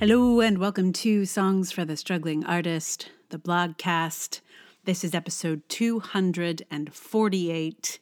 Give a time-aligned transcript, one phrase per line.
[0.00, 4.40] Hello and welcome to Songs for the Struggling Artist, the blogcast.
[4.84, 7.98] This is episode 248.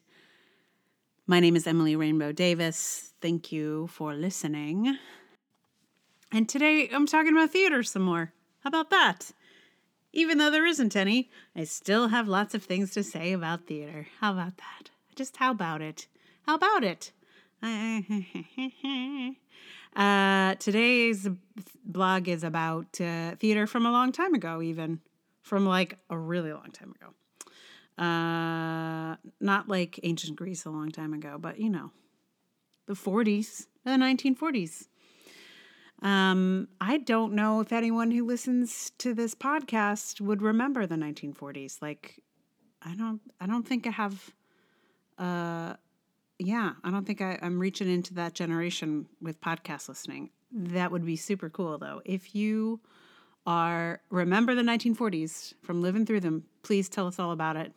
[1.26, 3.12] My name is Emily Rainbow Davis.
[3.20, 4.96] Thank you for listening.
[6.32, 8.32] And today I'm talking about theater some more.
[8.60, 9.32] How about that?
[10.14, 14.06] Even though there isn't any, I still have lots of things to say about theater.
[14.18, 14.88] How about that?
[15.14, 16.06] Just how about it?
[16.46, 17.12] How about it?
[19.94, 21.28] Uh, today's
[21.84, 25.00] blog is about uh, theater from a long time ago, even
[25.42, 27.12] from like a really long time ago.
[28.02, 31.90] Uh, not like ancient Greece a long time ago, but you know,
[32.86, 34.88] the 40s, the 1940s.
[36.00, 41.80] Um, I don't know if anyone who listens to this podcast would remember the 1940s.
[41.80, 42.20] Like,
[42.82, 44.34] I don't, I don't think I have,
[45.18, 45.74] uh,
[46.42, 50.30] yeah, I don't think I, I'm reaching into that generation with podcast listening.
[50.50, 52.02] That would be super cool, though.
[52.04, 52.80] If you
[53.46, 57.72] are remember the 1940s from living through them, please tell us all about it.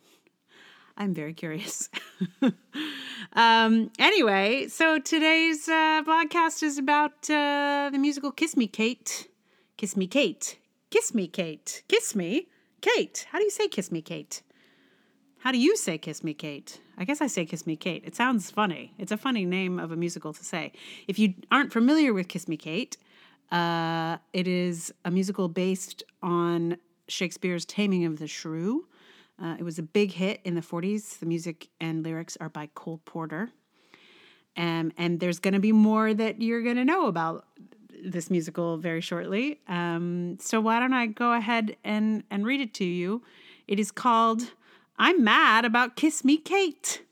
[0.96, 1.90] I'm very curious.
[3.34, 9.28] um, anyway, so today's uh, podcast is about uh, the musical Kiss Me Kate.
[9.76, 10.58] Kiss Me Kate.
[10.90, 11.82] Kiss Me Kate.
[11.88, 12.48] Kiss Me
[12.80, 13.26] Kate.
[13.30, 14.42] How do you say Kiss Me Kate?
[15.46, 16.80] How do you say Kiss Me Kate?
[16.98, 18.02] I guess I say Kiss Me Kate.
[18.04, 18.94] It sounds funny.
[18.98, 20.72] It's a funny name of a musical to say.
[21.06, 22.96] If you aren't familiar with Kiss Me Kate,
[23.52, 28.88] uh, it is a musical based on Shakespeare's Taming of the Shrew.
[29.40, 31.20] Uh, it was a big hit in the 40s.
[31.20, 33.50] The music and lyrics are by Cole Porter.
[34.56, 37.46] Um, and there's going to be more that you're going to know about
[38.02, 39.60] this musical very shortly.
[39.68, 43.22] Um, so why don't I go ahead and, and read it to you?
[43.68, 44.50] It is called
[44.98, 47.02] I'm mad about Kiss Me Kate.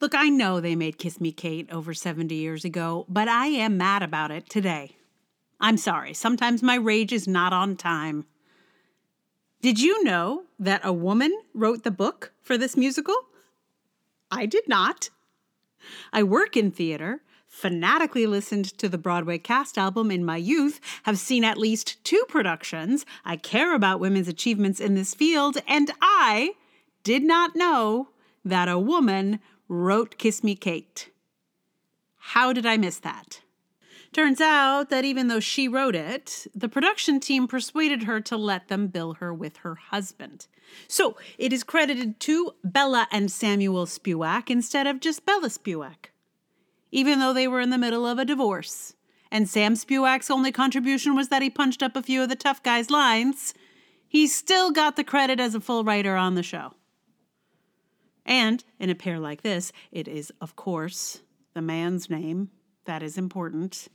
[0.00, 3.76] Look, I know they made Kiss Me Kate over 70 years ago, but I am
[3.76, 4.96] mad about it today.
[5.60, 8.26] I'm sorry, sometimes my rage is not on time.
[9.60, 13.16] Did you know that a woman wrote the book for this musical?
[14.30, 15.10] I did not.
[16.12, 17.22] I work in theater,
[17.58, 22.24] fanatically listened to the Broadway cast album in my youth, have seen at least two
[22.28, 23.04] productions.
[23.24, 26.54] I care about women's achievements in this field, and I
[27.02, 28.10] did not know
[28.44, 31.10] that a woman wrote Kiss Me Kate.
[32.16, 33.40] How did I miss that?
[34.12, 38.68] Turns out that even though she wrote it, the production team persuaded her to let
[38.68, 40.46] them bill her with her husband.
[40.86, 46.10] So it is credited to Bella and Samuel Spewack instead of just Bella Spewack
[46.90, 48.94] even though they were in the middle of a divorce.
[49.30, 52.62] And Sam Spewack's only contribution was that he punched up a few of the tough
[52.62, 53.54] guy's lines.
[54.06, 56.72] He still got the credit as a full writer on the show.
[58.24, 61.20] And in a pair like this, it is, of course,
[61.54, 62.50] the man's name
[62.84, 63.88] that is important.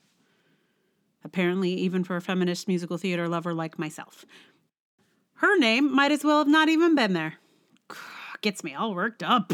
[1.24, 4.26] Apparently, even for a feminist musical theater lover like myself.
[5.36, 7.36] Her name might as well have not even been there.
[8.42, 9.54] Gets me all worked up.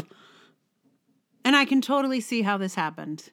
[1.44, 3.30] And I can totally see how this happened.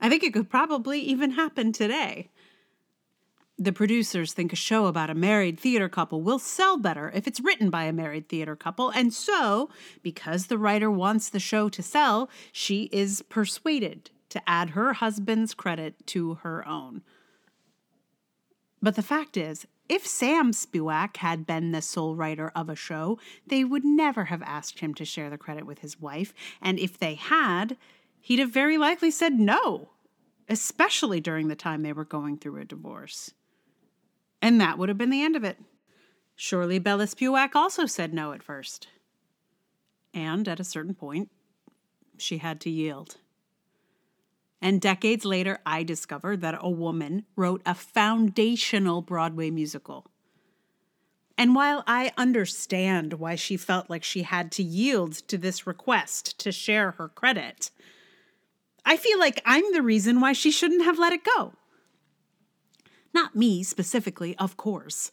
[0.00, 2.30] I think it could probably even happen today.
[3.60, 7.40] The producers think a show about a married theater couple will sell better if it's
[7.40, 9.68] written by a married theater couple, and so,
[10.00, 15.54] because the writer wants the show to sell, she is persuaded to add her husband's
[15.54, 17.02] credit to her own.
[18.80, 23.18] But the fact is, if Sam Spewack had been the sole writer of a show,
[23.46, 26.98] they would never have asked him to share the credit with his wife, and if
[26.98, 27.76] they had,
[28.20, 29.88] he'd have very likely said no,
[30.48, 33.32] especially during the time they were going through a divorce.
[34.42, 35.58] And that would have been the end of it.
[36.36, 38.88] Surely Bella Spewack also said no at first.
[40.14, 41.30] And at a certain point,
[42.16, 43.16] she had to yield.
[44.60, 50.06] And decades later, I discovered that a woman wrote a foundational Broadway musical.
[51.36, 56.38] And while I understand why she felt like she had to yield to this request
[56.40, 57.70] to share her credit,
[58.84, 61.52] I feel like I'm the reason why she shouldn't have let it go.
[63.14, 65.12] Not me specifically, of course,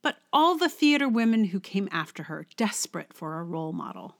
[0.00, 4.16] but all the theater women who came after her, desperate for a role model.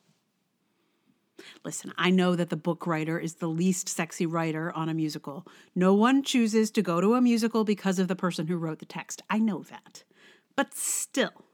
[1.64, 5.46] Listen, I know that the book writer is the least sexy writer on a musical.
[5.74, 8.86] No one chooses to go to a musical because of the person who wrote the
[8.86, 9.22] text.
[9.30, 10.04] I know that.
[10.56, 11.44] But still,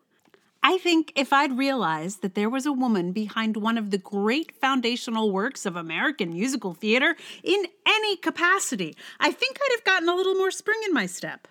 [0.63, 4.59] I think if I'd realized that there was a woman behind one of the great
[4.59, 10.15] foundational works of American musical theater in any capacity, I think I'd have gotten a
[10.15, 11.47] little more spring in my step.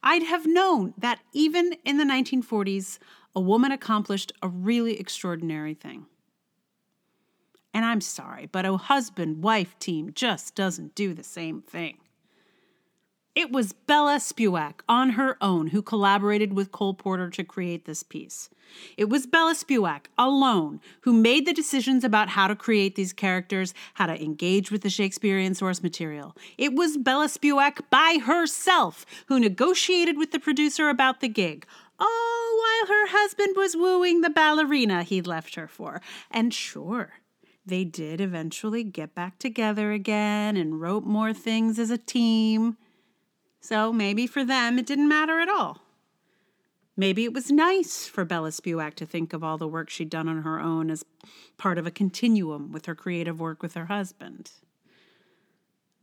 [0.00, 2.98] I'd have known that even in the 1940s,
[3.34, 6.06] a woman accomplished a really extraordinary thing.
[7.78, 11.98] And I'm sorry, but a husband wife team just doesn't do the same thing.
[13.36, 18.02] It was Bella Spewack on her own who collaborated with Cole Porter to create this
[18.02, 18.50] piece.
[18.96, 23.74] It was Bella Spewack alone who made the decisions about how to create these characters,
[23.94, 26.36] how to engage with the Shakespearean source material.
[26.56, 31.64] It was Bella Spewack by herself who negotiated with the producer about the gig.
[32.00, 36.00] All while her husband was wooing the ballerina he'd left her for.
[36.28, 37.12] And sure,
[37.68, 42.76] they did eventually get back together again and wrote more things as a team.
[43.60, 45.82] So maybe for them it didn't matter at all.
[46.96, 50.28] Maybe it was nice for Bella Spewack to think of all the work she'd done
[50.28, 51.04] on her own as
[51.56, 54.50] part of a continuum with her creative work with her husband.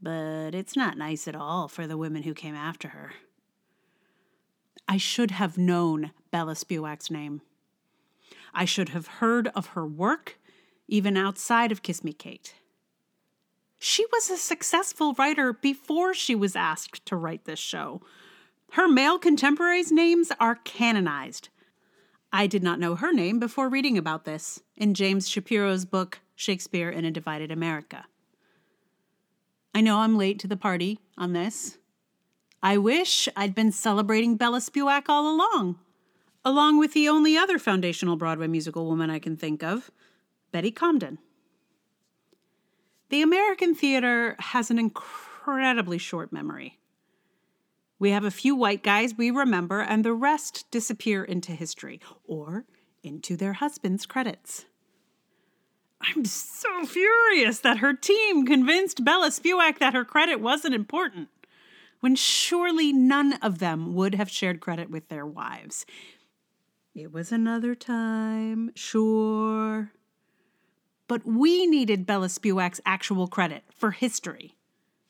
[0.01, 3.13] But it's not nice at all for the women who came after her.
[4.87, 7.41] I should have known Bella Spewack's name.
[8.53, 10.37] I should have heard of her work
[10.87, 12.53] even outside of Kiss Me Kate.
[13.77, 18.01] She was a successful writer before she was asked to write this show.
[18.71, 21.49] Her male contemporaries' names are canonized.
[22.31, 26.89] I did not know her name before reading about this in James Shapiro's book, Shakespeare
[26.89, 28.05] in a Divided America.
[29.73, 31.77] I know I'm late to the party on this.
[32.63, 35.77] I wish I'd been celebrating Bella Spewack all along,
[36.43, 39.91] along with the only other foundational Broadway musical woman I can think of,
[40.55, 41.17] Betty Comden.
[43.09, 46.79] The American theater has an incredibly short memory.
[47.99, 52.63] We have a few white guys we remember, and the rest disappear into history or
[53.03, 54.63] into their husbands' credits.
[55.99, 61.27] I'm so furious that her team convinced Bella Spewack that her credit wasn't important,
[61.99, 65.85] when surely none of them would have shared credit with their wives.
[66.93, 69.91] It was another time, sure
[71.07, 74.55] but we needed Bella Spewack's actual credit for history.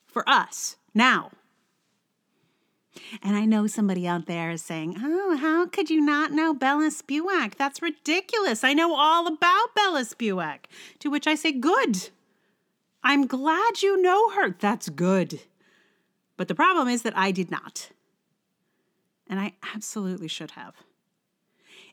[0.06, 1.32] For us, now.
[3.22, 6.92] And I know somebody out there is saying, Oh, how could you not know Bella
[6.92, 7.56] Spewack?
[7.56, 8.64] That's ridiculous.
[8.64, 10.68] I know all about Bella Spewack.
[11.00, 12.10] To which I say, Good.
[13.04, 14.56] I'm glad you know her.
[14.60, 15.42] That's good.
[16.38, 17.92] But the problem is that I did not.
[19.28, 20.76] And I absolutely should have.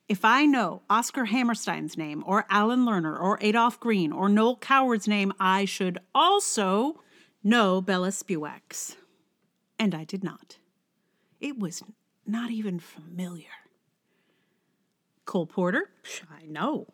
[0.08, 5.08] If I know Oscar Hammerstein's name, or Alan Lerner, or Adolph Green, or Noel Coward's
[5.08, 7.00] name, I should also
[7.42, 8.96] know Bella Spewack's.
[9.78, 10.58] And I did not.
[11.40, 11.82] It was
[12.26, 13.46] not even familiar.
[15.24, 15.90] Cole Porter?
[16.30, 16.88] I know.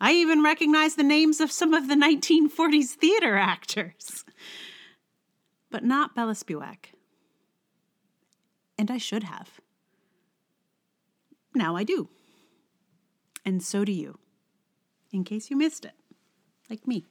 [0.00, 4.24] I even recognize the names of some of the 1940s theater actors.
[5.70, 6.94] But not Bella Spewack.
[8.78, 9.60] And I should have.
[11.54, 12.08] Now I do.
[13.44, 14.18] And so do you,
[15.12, 15.94] in case you missed it,
[16.68, 17.06] like me.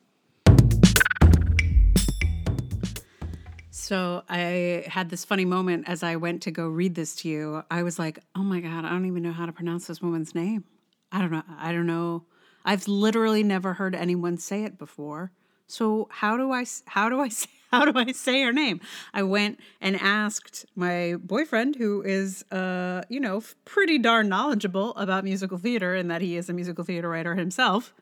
[3.72, 7.64] So I had this funny moment as I went to go read this to you.
[7.72, 10.36] I was like, "Oh my god, I don't even know how to pronounce this woman's
[10.36, 10.64] name.
[11.12, 11.44] I don't know.
[11.58, 12.26] I don't know.
[12.64, 15.32] I've literally never heard anyone say it before.
[15.66, 18.82] So how do I how do I say how do I say her name?
[19.14, 25.24] I went and asked my boyfriend, who is, uh, you know, pretty darn knowledgeable about
[25.24, 27.94] musical theater and that he is a musical theater writer himself.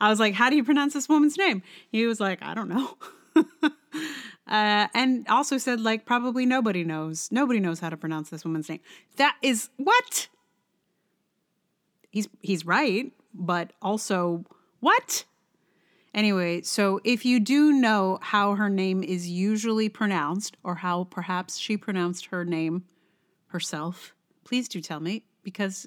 [0.00, 1.62] I was like, How do you pronounce this woman's name?
[1.90, 2.96] He was like, I don't know.
[4.46, 7.28] uh, and also said, like, probably nobody knows.
[7.32, 8.80] Nobody knows how to pronounce this woman's name.
[9.16, 10.28] That is what?
[12.10, 14.44] He's he's right, but also
[14.80, 15.24] what?
[16.14, 21.58] Anyway, so if you do know how her name is usually pronounced, or how perhaps
[21.58, 22.84] she pronounced her name
[23.48, 25.86] herself, please do tell me because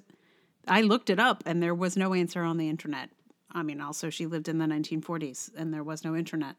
[0.67, 3.09] I looked it up and there was no answer on the internet.
[3.51, 6.55] I mean, also, she lived in the 1940s and there was no internet.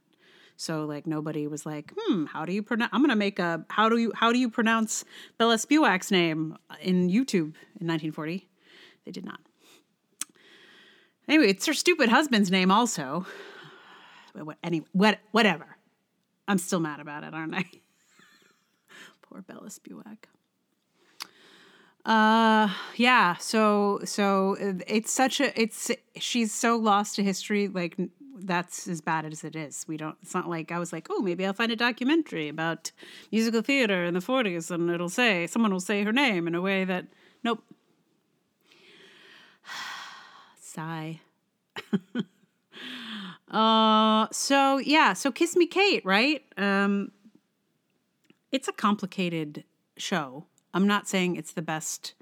[0.56, 2.90] So like nobody was like, hmm, how do you pronounce?
[2.92, 5.06] I'm gonna make a how do you how do you pronounce
[5.38, 8.46] Bella Spewack's name in YouTube in 1940?
[9.06, 9.40] They did not.
[11.26, 13.24] Anyway, it's her stupid husband's name also
[14.62, 15.76] any what whatever.
[16.48, 17.64] I'm still mad about it, aren't I?
[19.22, 20.26] Poor Bella Spewack.
[22.04, 24.56] Uh yeah, so so
[24.86, 27.96] it's such a it's she's so lost to history like
[28.42, 29.84] that's as bad as it is.
[29.86, 32.90] We don't it's not like I was like, "Oh, maybe I'll find a documentary about
[33.30, 36.60] musical theater in the 40s and it'll say someone will say her name in a
[36.60, 37.06] way that
[37.44, 37.62] nope.
[40.60, 41.20] Sigh.
[43.50, 46.42] Uh, so yeah, so Kiss Me Kate, right?
[46.56, 47.10] Um,
[48.52, 49.64] it's a complicated
[49.96, 50.46] show.
[50.72, 52.14] I'm not saying it's the best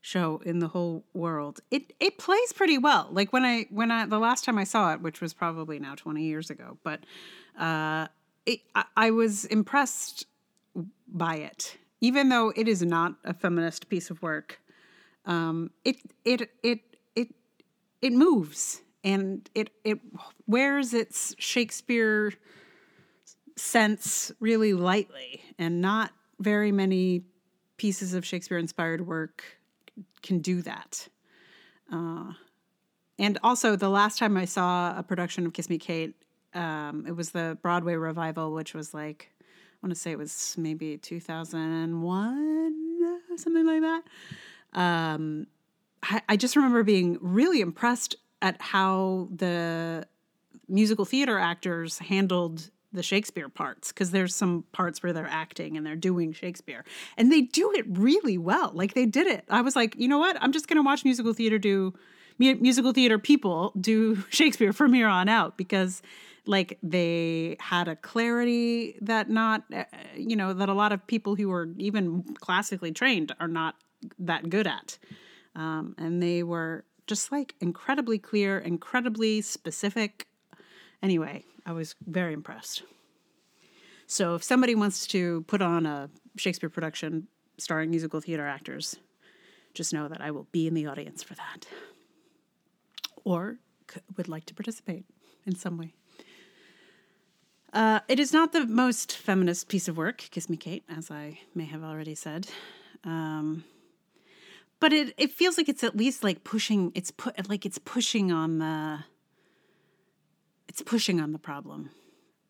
[0.00, 1.60] show in the whole world.
[1.70, 3.08] It it plays pretty well.
[3.10, 5.94] Like when I when I the last time I saw it, which was probably now
[5.94, 7.00] twenty years ago, but
[7.58, 8.08] uh,
[8.46, 10.26] it, I, I was impressed
[11.08, 14.60] by it, even though it is not a feminist piece of work.
[15.24, 16.80] Um, it it it
[17.16, 17.28] it
[18.00, 20.00] it moves and it it
[20.46, 22.32] wears its Shakespeare
[23.56, 27.22] sense really lightly, and not very many
[27.76, 29.44] pieces of Shakespeare inspired work
[30.22, 31.08] can do that.
[31.90, 32.32] Uh,
[33.18, 36.14] and also, the last time I saw a production of Kiss Me Kate,
[36.54, 40.54] um, it was the Broadway revival, which was like, I want to say it was
[40.58, 44.02] maybe 2001, something like that.
[44.72, 45.46] Um,
[46.02, 50.06] I, I just remember being really impressed at how the
[50.68, 55.86] musical theater actors handled the Shakespeare parts because there's some parts where they're acting and
[55.86, 56.84] they're doing Shakespeare
[57.16, 58.70] and they do it really well.
[58.74, 59.44] Like they did it.
[59.48, 60.36] I was like, you know what?
[60.42, 61.94] I'm just going to watch musical theater do
[62.38, 66.02] musical theater people do Shakespeare from here on out because
[66.44, 69.84] like they had a clarity that not uh,
[70.16, 73.76] you know that a lot of people who are even classically trained are not
[74.18, 74.98] that good at
[75.54, 80.26] um, and they were just like incredibly clear incredibly specific
[81.02, 82.82] anyway I was very impressed.
[84.06, 87.28] So if somebody wants to put on a Shakespeare production
[87.58, 88.96] starring musical theater actors,
[89.74, 91.66] just know that I will be in the audience for that.
[93.24, 93.58] Or
[94.16, 95.04] would like to participate
[95.46, 95.94] in some way.
[97.72, 101.38] Uh, it is not the most feminist piece of work, Kiss Me Kate, as I
[101.54, 102.48] may have already said.
[103.04, 103.64] Um,
[104.82, 108.32] but it, it feels like it's at least like pushing it's put like it's pushing
[108.32, 108.98] on the
[110.68, 111.90] it's pushing on the problem.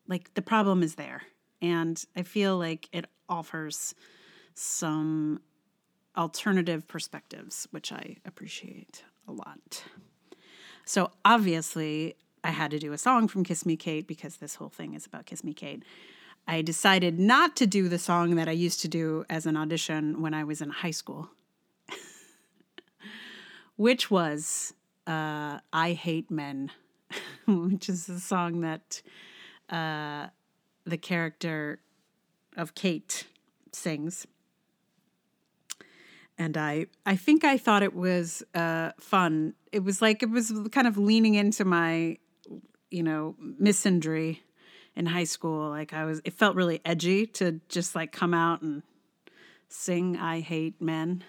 [0.07, 1.21] Like the problem is there.
[1.61, 3.93] And I feel like it offers
[4.55, 5.41] some
[6.17, 9.83] alternative perspectives, which I appreciate a lot.
[10.85, 14.69] So obviously, I had to do a song from Kiss Me Kate because this whole
[14.69, 15.83] thing is about Kiss Me Kate.
[16.47, 20.19] I decided not to do the song that I used to do as an audition
[20.19, 21.29] when I was in high school,
[23.83, 24.73] which was
[25.07, 26.71] uh, I Hate Men
[27.45, 29.01] which is the song that
[29.69, 30.27] uh,
[30.85, 31.81] the character
[32.55, 33.27] of Kate
[33.73, 34.25] sings.
[36.37, 39.53] And I, I think I thought it was uh, fun.
[39.73, 42.17] It was like it was kind of leaning into my,
[42.89, 44.39] you know, misandry
[44.95, 45.69] in high school.
[45.69, 48.81] Like I was, it felt really edgy to just like come out and
[49.67, 51.25] sing "I Hate Men."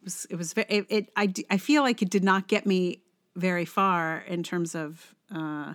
[0.00, 3.02] It was, it was, it, it I, I feel like it did not get me
[3.36, 5.74] very far in terms of uh,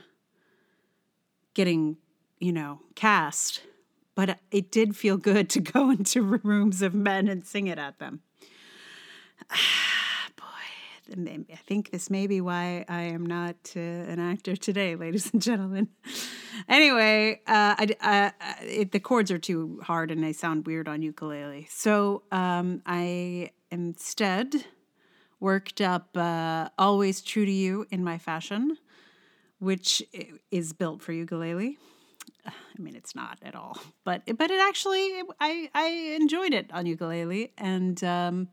[1.54, 1.98] getting,
[2.40, 3.62] you know, cast,
[4.16, 8.00] but it did feel good to go into rooms of men and sing it at
[8.00, 8.22] them.
[10.36, 10.46] Boy,
[11.28, 15.42] I think this may be why I am not uh, an actor today, ladies and
[15.42, 15.90] gentlemen.
[16.68, 18.32] anyway, uh, I,
[18.64, 21.68] it, the chords are too hard and they sound weird on ukulele.
[21.70, 24.66] So um, I instead
[25.40, 28.78] worked up uh, Always True to You in my fashion
[29.60, 30.04] which
[30.52, 31.78] is built for ukulele.
[32.46, 36.86] I mean, it's not at all, but but it actually I I enjoyed it on
[36.86, 38.50] ukulele, and um,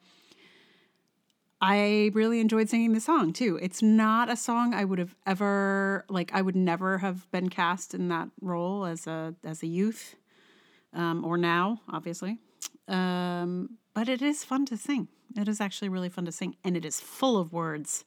[1.61, 3.59] I really enjoyed singing the song too.
[3.61, 6.31] It's not a song I would have ever like.
[6.33, 10.17] I would never have been cast in that role as a as a youth,
[10.95, 12.39] um, or now, obviously.
[12.89, 15.09] Um, but it is fun to sing.
[15.37, 18.05] It is actually really fun to sing, and it is full of words.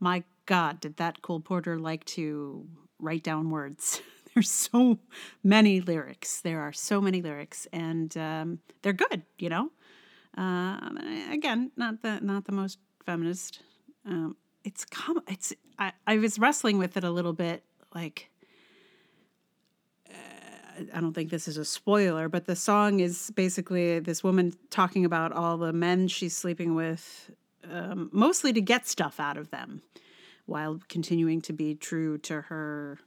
[0.00, 2.66] My God, did that Cole Porter like to
[2.98, 4.02] write down words?
[4.34, 4.98] There's so
[5.44, 6.40] many lyrics.
[6.40, 9.22] There are so many lyrics, and um, they're good.
[9.38, 9.70] You know,
[10.36, 10.78] uh,
[11.30, 13.60] again, not the not the most feminist.
[14.06, 17.62] Um, it's com- It's I, I was wrestling with it a little bit,
[17.94, 18.30] like.
[20.94, 25.04] I don't think this is a spoiler, but the song is basically this woman talking
[25.04, 27.30] about all the men she's sleeping with,
[27.70, 29.82] um, mostly to get stuff out of them
[30.46, 32.98] while continuing to be true to her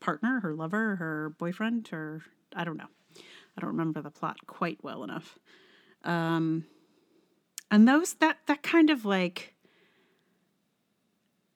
[0.00, 2.22] partner, her lover, her boyfriend, her
[2.54, 2.88] I don't know.
[3.16, 5.38] I don't remember the plot quite well enough.
[6.04, 6.64] Um,
[7.70, 9.54] and those that that kind of like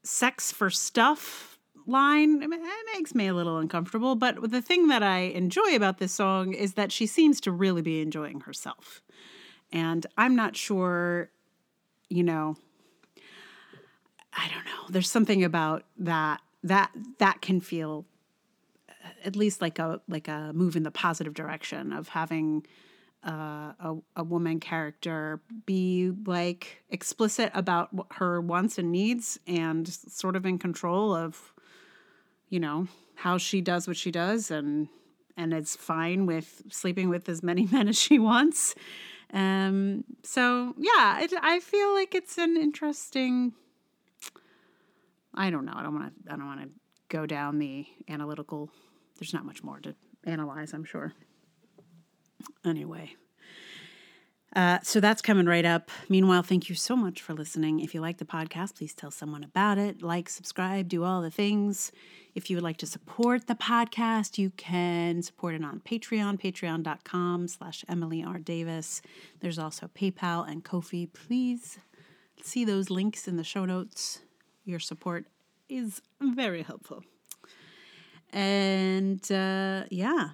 [0.03, 1.50] sex for stuff
[1.87, 2.51] line it
[2.95, 6.75] makes me a little uncomfortable but the thing that i enjoy about this song is
[6.75, 9.03] that she seems to really be enjoying herself
[9.73, 11.31] and i'm not sure
[12.09, 12.57] you know
[14.33, 14.89] I don't know.
[14.89, 18.05] There's something about that that that can feel
[18.89, 18.93] uh,
[19.25, 22.67] at least like a like a move in the positive direction of having
[23.27, 30.37] uh, a, a woman character be like explicit about her wants and needs and sort
[30.37, 31.53] of in control of
[32.51, 34.89] you know how she does what she does and
[35.37, 38.75] and it's fine with sleeping with as many men as she wants
[39.33, 43.53] um so yeah it, i feel like it's an interesting
[45.35, 46.69] i don't know i don't want to i don't want to
[47.09, 48.69] go down the analytical
[49.19, 49.95] there's not much more to
[50.27, 51.15] analyze i'm sure
[52.65, 53.15] Anyway.
[54.55, 55.91] Uh, so that's coming right up.
[56.09, 57.81] Meanwhile, thank you so much for listening.
[57.81, 60.03] If you like the podcast, please tell someone about it.
[60.03, 61.93] Like, subscribe, do all the things.
[62.35, 67.49] If you would like to support the podcast, you can support it on Patreon, patreon.com
[67.49, 68.39] slash Emily R.
[68.39, 69.03] Davis.
[69.41, 71.07] There's also PayPal and Ko-fi.
[71.07, 71.79] Please
[72.43, 74.23] see those links in the show notes.
[74.65, 75.27] Your support
[75.69, 77.05] is very helpful.
[78.33, 80.31] And uh, yeah,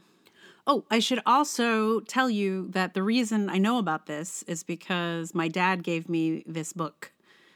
[0.68, 5.32] Oh, I should also tell you that the reason I know about this is because
[5.32, 7.12] my dad gave me this book.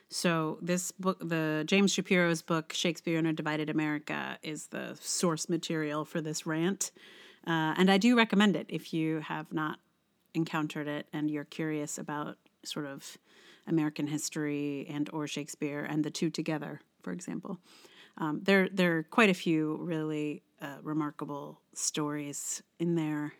[0.08, 5.48] So, this book, the James Shapiro's book, Shakespeare in a Divided America, is the source
[5.48, 6.92] material for this rant.
[7.46, 9.78] Uh, and I do recommend it if you have not
[10.34, 13.18] encountered it and you're curious about sort of
[13.66, 17.58] American history and or Shakespeare and the two together, for example.
[18.18, 23.32] Um, there, there are quite a few really uh, remarkable stories in there.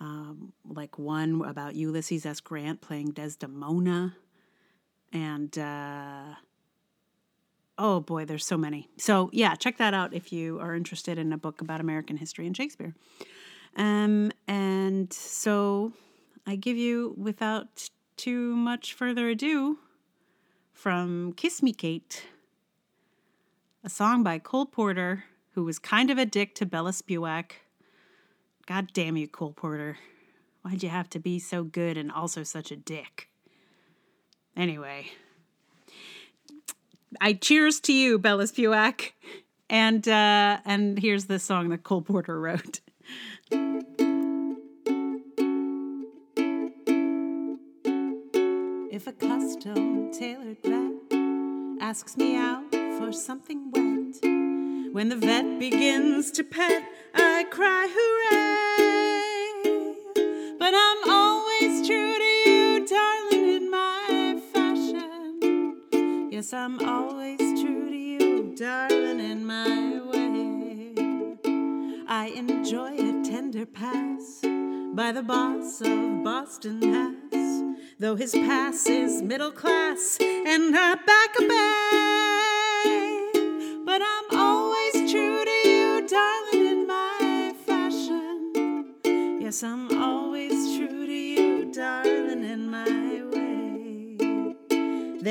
[0.00, 2.40] Um, like one about Ulysses S.
[2.40, 4.16] Grant playing Desdemona.
[5.12, 6.34] And uh,
[7.78, 8.88] oh boy, there's so many.
[8.96, 12.46] So yeah, check that out if you are interested in a book about American history
[12.46, 12.94] and Shakespeare.
[13.76, 15.92] Um, and so
[16.46, 19.78] I give you, without too much further ado,
[20.72, 22.26] from Kiss Me Kate,
[23.82, 27.52] a song by Cole Porter who was kind of a dick to Bella Spewack.
[28.66, 29.98] God damn you, Cole Porter.
[30.62, 33.28] Why'd you have to be so good and also such a dick?
[34.56, 35.10] Anyway,
[37.20, 39.12] I cheers to you, Bella Spewack.
[39.70, 42.80] And uh, and here's the song that Cole Porter wrote.
[48.90, 50.92] If a custom tailored vet
[51.80, 54.33] asks me out for something wet,
[54.94, 59.56] when the vet begins to pet, I cry hooray.
[60.56, 66.30] But I'm always true to you, darling, in my fashion.
[66.30, 70.94] Yes, I'm always true to you, darling, in my way.
[72.06, 74.42] I enjoy a tender pass
[74.94, 77.64] by the boss of Boston Hats,
[77.98, 82.33] though his pass is middle class and I back a bay.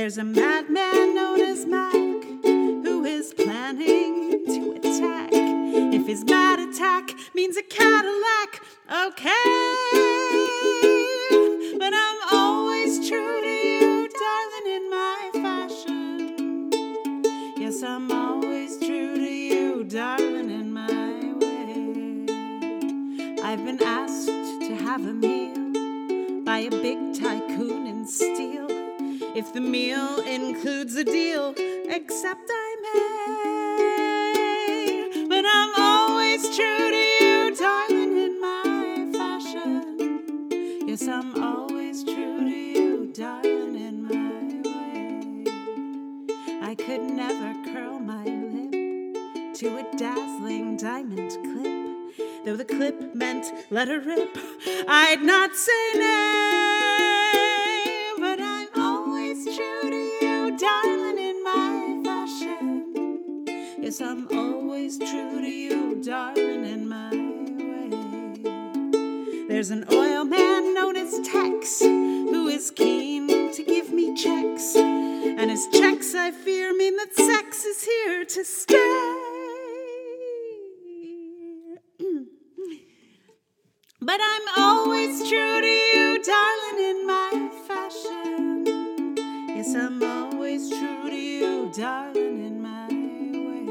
[0.03, 5.29] There's a madman known as Mac who is planning to attack.
[5.31, 8.61] If his mad attack means a Cadillac,
[9.05, 9.31] okay.
[11.79, 16.69] But I'm always true to you, darling, in my fashion.
[17.55, 22.25] Yes, I'm always true to you, darling, in my way.
[23.41, 25.42] I've been asked to have a meal
[29.53, 32.75] the meal includes a deal, except I
[35.11, 35.27] may.
[35.29, 39.69] But I'm always true to you, darling, in my fashion.
[40.87, 45.45] Yes, I'm always true to you, darling, in my way.
[46.61, 48.71] I could never curl my lip
[49.55, 51.83] to a dazzling diamond clip
[52.45, 54.37] Though the clip meant let her rip,
[54.85, 56.42] I'd not say nay.
[69.63, 74.75] There's an oil man known as Tex who is keen to give me checks.
[74.75, 78.75] And his checks, I fear, mean that sex is here to stay.
[84.01, 88.65] But I'm always true to you, darling, in my fashion.
[89.47, 92.89] Yes, I'm always true to you, darling, in my
[93.47, 93.65] way.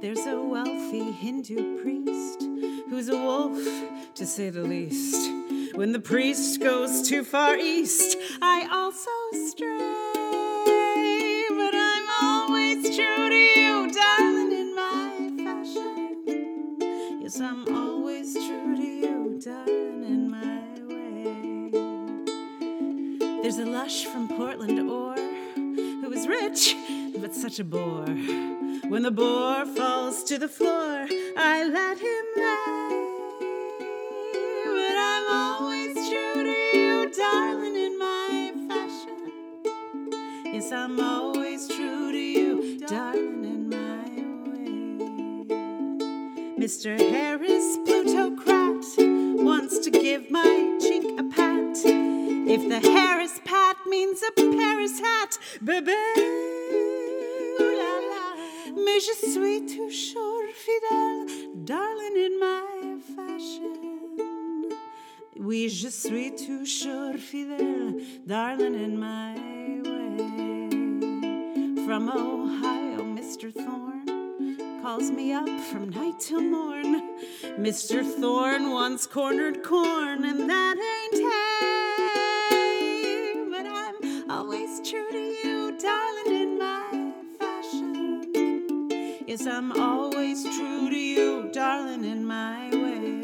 [0.00, 1.95] There's a wealthy Hindu priest
[4.16, 5.30] to say the least.
[5.74, 9.10] When the priest goes too far east, I also
[9.46, 9.68] stray.
[11.50, 15.10] But I'm always true to you, darling, in my
[15.44, 17.20] fashion.
[17.20, 21.70] Yes, I'm always true to you, darling, in my way.
[23.42, 25.18] There's a lush from Portland, Orr,
[25.56, 26.74] who is rich,
[27.20, 28.06] but such a bore.
[28.88, 32.25] When the bore falls to the floor, I let him
[40.72, 44.04] I'm always true to you, darling, in my
[44.50, 44.68] way.
[46.58, 46.98] Mr.
[46.98, 48.84] Harris, plutocrat,
[49.44, 51.76] wants to give my cheek a pat.
[51.84, 55.76] If the Harris pat means a Paris hat, la.
[58.74, 61.26] Mais je suis toujours fidèle,
[61.64, 63.72] darling, in my fashion.
[65.38, 69.55] Oui, je suis toujours fidèle, darling, in my.
[71.86, 73.54] From Ohio, Mr.
[73.54, 77.20] Thorne calls me up from night till morn.
[77.60, 78.02] Mr.
[78.04, 81.14] Thorne once cornered corn, and that ain't
[82.50, 83.34] hay.
[83.48, 88.32] But I'm always true to you, darling, in my fashion.
[89.24, 93.22] Yes, I'm always true to you, darling, in my way.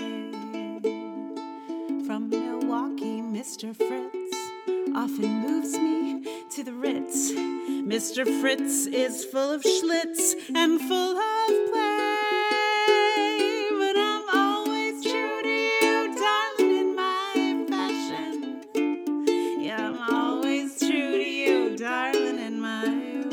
[2.06, 3.74] From Milwaukee, Mr.
[3.74, 4.36] Fritz
[4.94, 7.32] often moves me to the Ritz.
[7.92, 8.24] Mr.
[8.40, 12.88] Fritz is full of schlitz and full of play.
[13.78, 18.64] But I'm always true to you, darling, in my fashion.
[19.62, 22.86] Yeah, I'm always true to you, darling, in my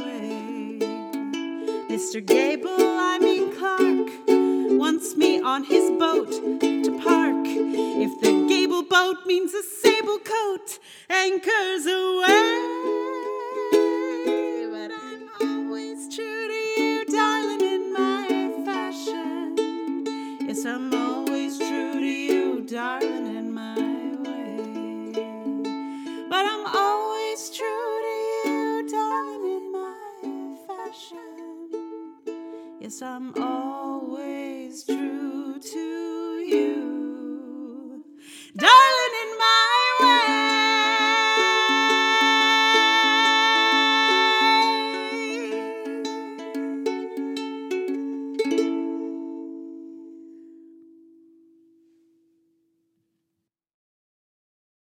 [0.03, 0.79] way.
[1.87, 2.19] Mr.
[2.25, 4.09] Gable, I mean Clark,
[4.77, 7.45] wants me on his boat to park.
[7.47, 11.85] If the Gable boat means a sable coat, anchors